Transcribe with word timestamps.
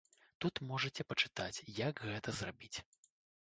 Тут 0.45 0.55
можаце 0.71 1.05
пачытаць, 1.11 1.63
як 1.85 2.03
гэта 2.09 2.29
зрабіць. 2.41 2.77